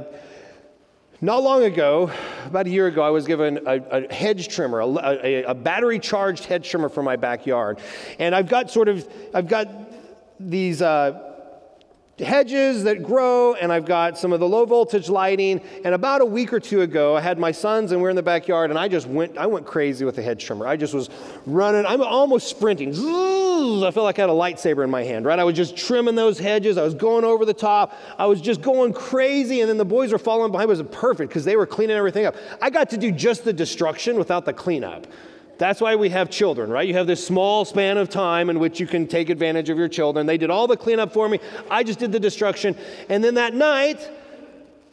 [1.20, 2.12] not long ago,
[2.46, 5.98] about a year ago, I was given a, a hedge trimmer, a, a, a battery
[5.98, 7.80] charged hedge trimmer for my backyard.
[8.20, 9.68] And I've got sort of, I've got
[10.40, 11.27] these uh,
[12.20, 15.62] hedges that grow, and I've got some of the low voltage lighting.
[15.86, 18.24] And about a week or two ago, I had my sons, and we're in the
[18.24, 20.66] backyard, and I just went, I went crazy with the hedge trimmer.
[20.66, 21.10] I just was
[21.46, 22.90] running, I'm almost sprinting.
[22.90, 25.40] I felt like I had a lightsaber in my hand, right?
[25.40, 26.78] I was just trimming those hedges.
[26.78, 27.96] I was going over the top.
[28.18, 30.70] I was just going crazy, and then the boys were following behind.
[30.70, 32.36] It was perfect because they were cleaning everything up.
[32.62, 35.08] I got to do just the destruction without the cleanup.
[35.58, 36.88] That's why we have children, right?
[36.88, 39.88] You have this small span of time in which you can take advantage of your
[39.88, 40.26] children.
[40.26, 41.40] They did all the cleanup for me.
[41.70, 42.76] I just did the destruction.
[43.10, 44.10] And then that night,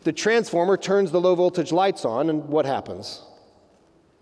[0.03, 3.22] the transformer turns the low voltage lights on, and what happens?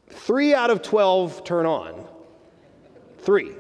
[0.09, 2.07] Three out of 12 turn on.
[3.18, 3.52] Three.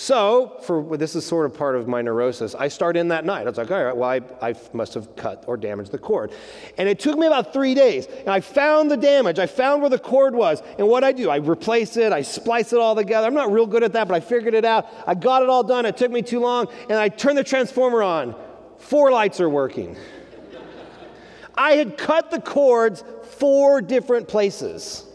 [0.00, 3.48] So, for this is sort of part of my neurosis, I start in that night.
[3.48, 6.30] I was like, all right, well, I, I must have cut or damaged the cord.
[6.78, 8.06] And it took me about three days.
[8.06, 9.40] And I found the damage.
[9.40, 10.62] I found where the cord was.
[10.78, 13.26] And what I do, I replace it, I splice it all together.
[13.26, 14.86] I'm not real good at that, but I figured it out.
[15.04, 15.84] I got it all done.
[15.84, 16.68] It took me too long.
[16.88, 18.36] And I turned the transformer on.
[18.78, 19.96] Four lights are working.
[21.56, 25.07] I had cut the cords four different places.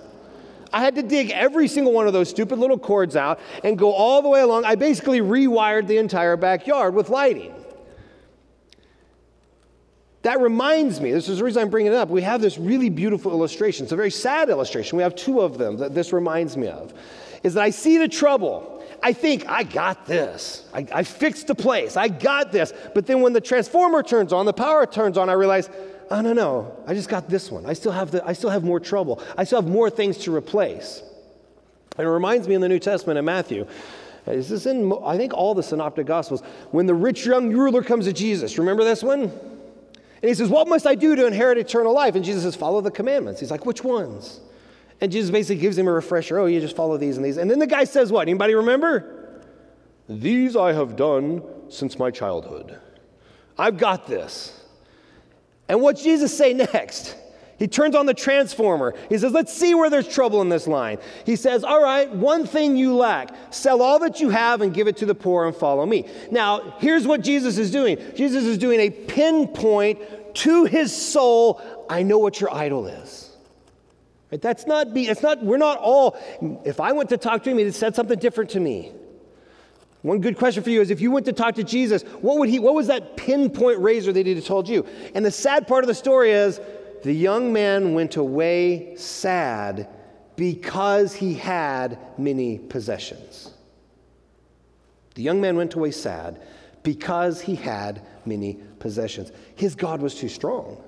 [0.74, 3.94] I had to dig every single one of those stupid little cords out and go
[3.94, 4.66] all the way along.
[4.66, 7.54] I basically rewired the entire backyard with lighting.
[10.24, 12.10] That reminds me, this is the reason I'm bringing it up.
[12.10, 13.84] We have this really beautiful illustration.
[13.84, 14.98] It's a very sad illustration.
[14.98, 16.94] We have two of them that this reminds me of.
[17.44, 18.84] Is that I see the trouble.
[19.04, 20.66] I think, I got this.
[20.74, 21.98] I, I fixed the place.
[21.98, 22.72] I got this.
[22.96, 25.70] But then when the transformer turns on, the power turns on, I realize,
[26.10, 27.66] oh, no, no, I just got this one.
[27.66, 29.22] I still have, the, I still have more trouble.
[29.38, 31.04] I still have more things to replace.
[31.98, 33.68] And it reminds me in the New Testament in Matthew,
[34.26, 38.06] this is in, I think, all the synoptic gospels, when the rich young ruler comes
[38.06, 38.58] to Jesus.
[38.58, 39.24] Remember this one?
[39.24, 42.16] And he says, What must I do to inherit eternal life?
[42.16, 43.42] And Jesus says, Follow the commandments.
[43.42, 44.40] He's like, Which ones?
[45.02, 46.40] And Jesus basically gives him a refresher.
[46.40, 47.36] Oh, you just follow these and these.
[47.36, 48.30] And then the guy says, What?
[48.30, 49.42] Anybody remember?
[50.08, 52.80] These I have done since my childhood.
[53.58, 54.63] I've got this.
[55.68, 57.16] And what's Jesus say next?
[57.58, 58.94] He turns on the transformer.
[59.10, 60.98] He says, Let's see where there's trouble in this line.
[61.26, 64.88] He says, All right, one thing you lack sell all that you have and give
[64.88, 66.06] it to the poor and follow me.
[66.32, 70.00] Now, here's what Jesus is doing Jesus is doing a pinpoint
[70.36, 73.30] to his soul I know what your idol is.
[74.32, 74.42] Right?
[74.42, 76.18] That's not, be, it's not, we're not all,
[76.66, 78.92] if I went to talk to him, he said something different to me.
[80.04, 82.50] One good question for you is if you went to talk to Jesus, what would
[82.50, 84.86] he what was that pinpoint razor that he'd have told you?
[85.16, 86.60] And the sad part of the story is
[87.04, 89.88] the young man went away sad
[90.36, 93.52] because he had many possessions.
[95.16, 96.42] The young man went away sad
[96.84, 99.32] because he had many possessions.
[99.56, 100.84] His God was too strong.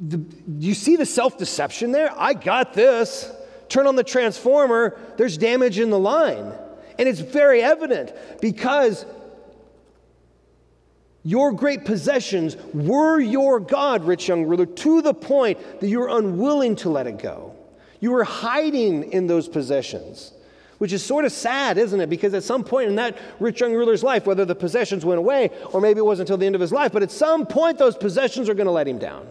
[0.00, 0.20] The,
[0.58, 2.10] you see the self deception there?
[2.16, 3.30] I got this.
[3.68, 6.52] Turn on the transformer, there's damage in the line.
[6.98, 9.04] And it's very evident because
[11.24, 16.08] your great possessions were your God, rich young ruler, to the point that you were
[16.08, 17.54] unwilling to let it go.
[18.00, 20.32] You were hiding in those possessions,
[20.76, 22.10] which is sort of sad, isn't it?
[22.10, 25.50] Because at some point in that rich young ruler's life, whether the possessions went away
[25.72, 27.96] or maybe it wasn't until the end of his life, but at some point those
[27.96, 29.26] possessions are going to let him down.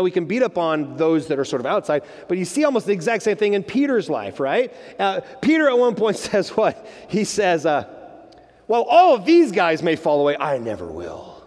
[0.00, 2.64] Now, we can beat up on those that are sort of outside, but you see
[2.64, 4.72] almost the exact same thing in Peter's life, right?
[4.98, 6.88] Uh, Peter at one point says what?
[7.08, 7.84] He says, uh,
[8.66, 11.46] Well, all of these guys may fall away, I never will.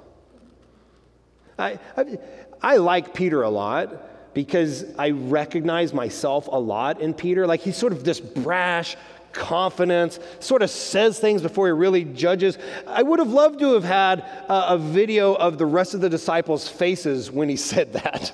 [1.57, 2.19] I, I,
[2.61, 7.47] I like Peter a lot because I recognize myself a lot in Peter.
[7.47, 8.95] Like he's sort of this brash,
[9.33, 12.57] confidence, sort of says things before he really judges.
[12.87, 16.09] I would have loved to have had a, a video of the rest of the
[16.09, 18.31] disciples' faces when he said that.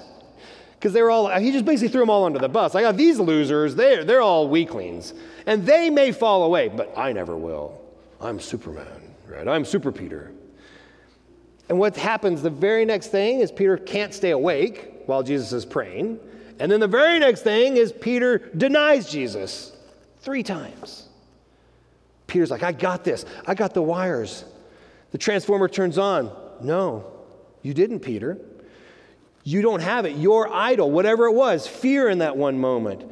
[0.73, 2.73] Because they were all, he just basically threw them all under the bus.
[2.73, 5.13] I got these losers, they're, they're all weaklings.
[5.45, 7.81] And they may fall away, but I never will.
[8.21, 8.88] I'm Superman,
[9.27, 9.47] right?
[9.47, 10.31] I'm Super Peter.
[11.67, 15.65] And what happens the very next thing is Peter can't stay awake while Jesus is
[15.65, 16.19] praying.
[16.59, 19.73] And then the very next thing is Peter denies Jesus.
[20.19, 21.08] Three times.
[22.27, 23.25] Peter's like, I got this.
[23.47, 24.45] I got the wires.
[25.12, 26.32] The transformer turns on.
[26.62, 27.12] No,
[27.62, 28.38] you didn't, Peter.
[29.43, 30.17] You don't have it.
[30.17, 33.09] Your idol, whatever it was, fear in that one moment.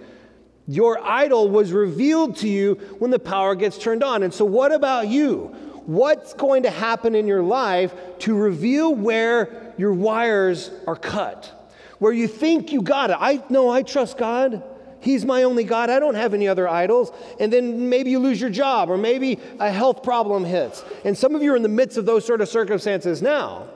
[0.68, 4.22] Your idol was revealed to you when the power gets turned on.
[4.24, 5.56] And so, what about you?
[5.86, 11.54] What's going to happen in your life to reveal where your wires are cut?
[12.00, 13.18] Where you think you got it.
[13.18, 14.62] I know I trust God.
[15.00, 15.90] He's my only God.
[15.90, 17.12] I don't have any other idols.
[17.40, 20.84] And then maybe you lose your job, or maybe a health problem hits.
[21.06, 23.68] And some of you are in the midst of those sort of circumstances now.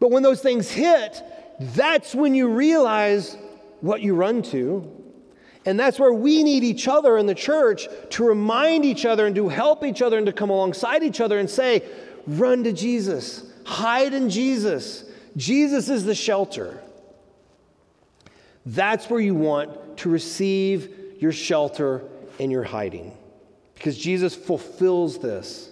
[0.00, 1.22] But when those things hit,
[1.60, 3.36] that's when you realize
[3.80, 4.94] what you run to.
[5.66, 9.34] And that's where we need each other in the church to remind each other and
[9.34, 11.82] to help each other and to come alongside each other and say,
[12.26, 15.04] run to Jesus, hide in Jesus.
[15.36, 16.82] Jesus is the shelter.
[18.68, 22.04] That's where you want to receive your shelter
[22.38, 23.16] and your hiding
[23.74, 25.70] because Jesus fulfills this.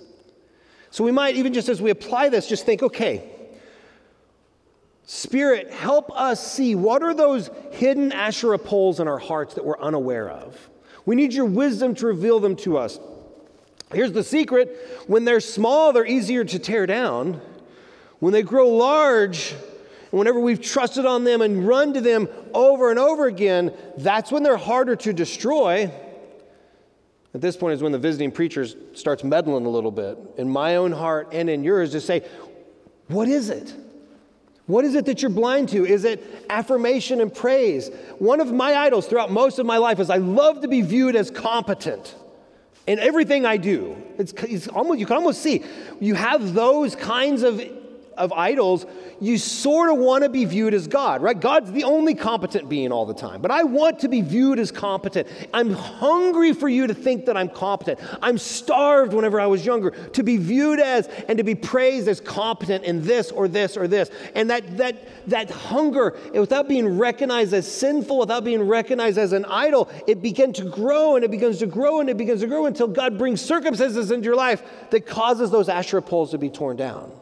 [0.90, 3.30] So we might, even just as we apply this, just think okay,
[5.04, 9.78] Spirit, help us see what are those hidden Asherah poles in our hearts that we're
[9.78, 10.70] unaware of.
[11.04, 12.98] We need your wisdom to reveal them to us.
[13.92, 17.42] Here's the secret when they're small, they're easier to tear down.
[18.20, 19.54] When they grow large,
[20.16, 24.32] and whenever we've trusted on them and run to them over and over again, that's
[24.32, 25.90] when they're harder to destroy.
[27.34, 30.76] At this point is when the visiting preacher starts meddling a little bit in my
[30.76, 32.26] own heart and in yours to say,
[33.08, 33.74] What is it?
[34.64, 35.84] What is it that you're blind to?
[35.84, 37.90] Is it affirmation and praise?
[38.18, 41.14] One of my idols throughout most of my life is I love to be viewed
[41.14, 42.14] as competent
[42.86, 44.02] in everything I do.
[44.16, 45.62] It's, it's almost, you can almost see
[46.00, 47.60] you have those kinds of
[48.16, 48.86] of idols,
[49.20, 51.38] you sort of want to be viewed as God, right?
[51.38, 53.40] God's the only competent being all the time.
[53.40, 55.28] But I want to be viewed as competent.
[55.54, 58.00] I'm hungry for you to think that I'm competent.
[58.22, 62.20] I'm starved whenever I was younger to be viewed as and to be praised as
[62.20, 64.10] competent in this or this or this.
[64.34, 64.96] And that that
[65.28, 70.52] that hunger, without being recognized as sinful, without being recognized as an idol, it began
[70.54, 73.40] to grow and it begins to grow and it begins to grow until God brings
[73.40, 77.12] circumstances into your life that causes those Asherah poles to be torn down.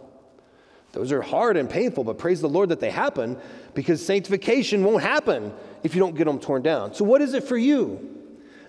[0.95, 3.36] Those are hard and painful, but praise the Lord that they happen
[3.74, 6.95] because sanctification won't happen if you don't get them torn down.
[6.95, 8.14] So, what is it for you?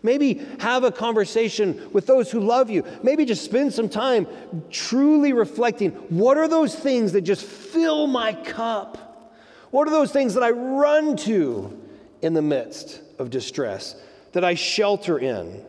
[0.02, 2.84] Maybe have a conversation with those who love you.
[3.02, 4.28] Maybe just spend some time
[4.70, 9.34] truly reflecting what are those things that just fill my cup?
[9.72, 11.82] What are those things that I run to
[12.22, 13.96] in the midst of distress,
[14.34, 15.66] that I shelter in?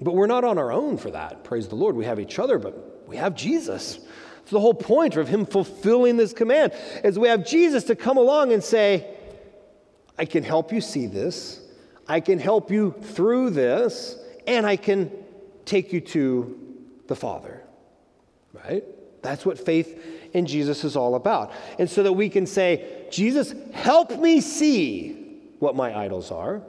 [0.00, 1.44] But we're not on our own for that.
[1.44, 1.96] Praise the Lord.
[1.96, 3.98] We have each other, but we have Jesus.
[4.44, 8.18] It's the whole point of him fulfilling this command is we have Jesus to come
[8.18, 9.08] along and say,
[10.18, 11.62] I can help you see this.
[12.06, 15.10] I can help you through this, and I can
[15.64, 16.60] take you to
[17.06, 17.62] the Father.
[18.52, 18.84] Right?
[19.22, 19.98] That's what faith
[20.34, 21.50] in Jesus is all about.
[21.78, 25.12] And so that we can say, Jesus, help me see
[25.58, 26.60] what my idols are.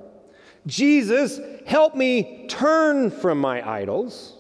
[0.65, 4.31] Jesus, help me turn from my idols.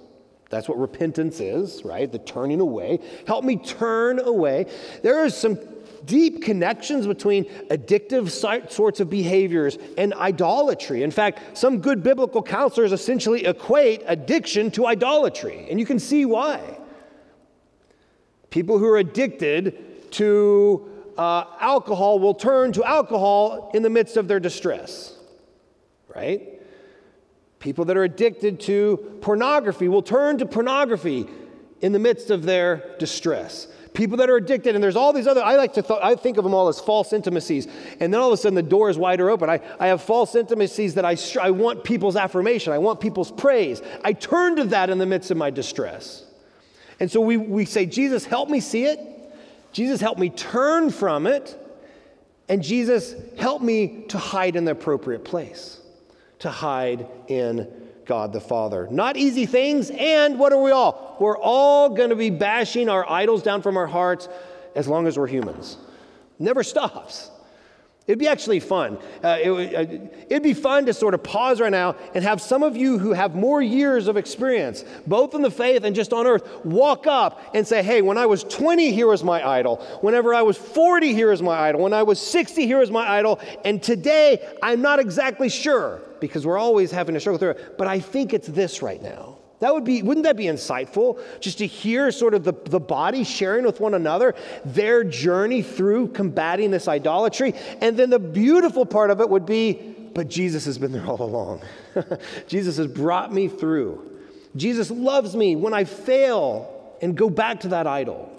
[0.49, 2.11] That's what repentance is, right?
[2.11, 2.99] The turning away.
[3.27, 4.67] Help me turn away.
[5.01, 5.57] There are some
[6.05, 8.29] deep connections between addictive
[8.71, 11.03] sorts of behaviors and idolatry.
[11.03, 16.25] In fact, some good biblical counselors essentially equate addiction to idolatry, and you can see
[16.25, 16.79] why.
[18.49, 24.27] People who are addicted to uh, alcohol will turn to alcohol in the midst of
[24.27, 25.17] their distress,
[26.13, 26.54] right?
[27.65, 31.25] People that are addicted to pornography will turn to pornography
[31.81, 33.67] in the midst of their distress.
[33.95, 36.37] People that are addicted, and there's all these other, I like to, th- I think
[36.37, 37.67] of them all as false intimacies.
[37.99, 39.49] And then all of a sudden the door is wider open.
[39.49, 43.81] I, I have false intimacies that I, I want people's affirmation, I want people's praise.
[44.03, 46.23] I turn to that in the midst of my distress.
[46.99, 48.99] And so we, we say, Jesus, help me see it.
[49.71, 51.57] Jesus, help me turn from it.
[52.47, 55.81] And Jesus, help me to hide in the appropriate place
[56.39, 57.67] to hide in
[58.05, 58.87] God the Father.
[58.89, 61.17] Not easy things, and what are we all?
[61.19, 64.29] We're all going to be bashing our idols down from our hearts
[64.75, 65.77] as long as we're humans.
[66.37, 67.31] Never stops.
[68.07, 68.99] It'd be actually fun.
[69.23, 72.61] Uh, it, uh, it'd be fun to sort of pause right now and have some
[72.61, 76.27] of you who have more years of experience, both in the faith and just on
[76.27, 79.77] earth, walk up and say, Hey, when I was 20, here was my idol.
[80.01, 81.81] Whenever I was 40, here is my idol.
[81.81, 83.39] When I was 60, here is my idol.
[83.63, 87.87] And today, I'm not exactly sure because we're always having to struggle through it, but
[87.87, 89.34] I think it's this right now.
[89.65, 91.19] That would be, wouldn't that be insightful?
[91.39, 96.09] Just to hear sort of the, the body sharing with one another their journey through
[96.09, 97.55] combating this idolatry.
[97.81, 99.73] And then the beautiful part of it would be,
[100.13, 101.63] but Jesus has been there all along.
[102.47, 104.07] Jesus has brought me through.
[104.55, 108.31] Jesus loves me when I fail and go back to that idol.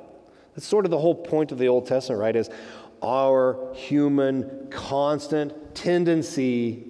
[0.54, 2.36] That's sort of the whole point of the Old Testament, right?
[2.36, 2.50] Is
[3.02, 6.84] our human constant tendency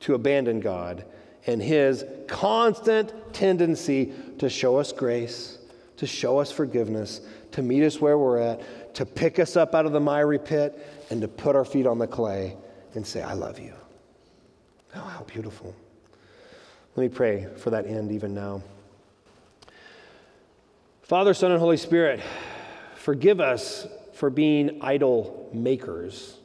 [0.00, 1.04] to abandon God
[1.46, 5.58] and his constant tendency to show us grace,
[5.96, 7.20] to show us forgiveness,
[7.52, 11.06] to meet us where we're at, to pick us up out of the miry pit,
[11.10, 12.56] and to put our feet on the clay
[12.94, 13.74] and say, I love you.
[14.96, 15.74] Oh, how beautiful.
[16.96, 18.62] Let me pray for that end even now.
[21.02, 22.20] Father, Son, and Holy Spirit,
[22.94, 26.38] forgive us for being idol makers.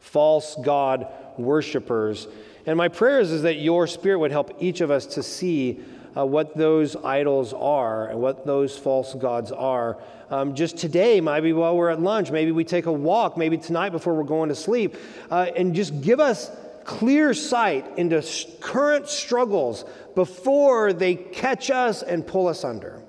[0.00, 2.28] false God worshipers.
[2.68, 5.80] And my prayer is, is that your spirit would help each of us to see
[6.14, 9.96] uh, what those idols are and what those false gods are.
[10.28, 13.88] Um, just today, maybe while we're at lunch, maybe we take a walk, maybe tonight
[13.88, 14.96] before we're going to sleep,
[15.30, 16.50] uh, and just give us
[16.84, 18.22] clear sight into
[18.60, 23.00] current struggles before they catch us and pull us under.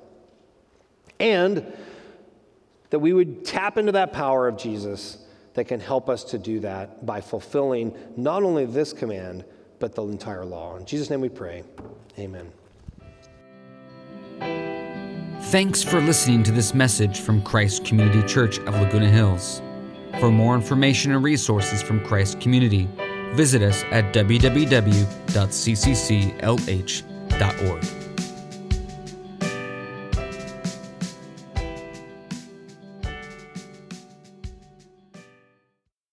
[1.20, 1.70] And
[2.92, 5.18] that we would tap into that power of Jesus
[5.60, 9.44] that can help us to do that by fulfilling not only this command,
[9.80, 10.78] but the entire law.
[10.78, 11.64] In Jesus' name we pray.
[12.18, 12.50] Amen.
[15.52, 19.62] Thanks for listening to this message from Christ Community Church of Laguna Hills.
[20.22, 22.88] For more information and resources from Christ Community,
[23.34, 24.80] visit us at www.ccclh.org.